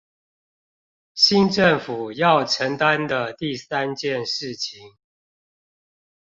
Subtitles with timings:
[1.13, 4.95] 新政府要承擔的第三件事情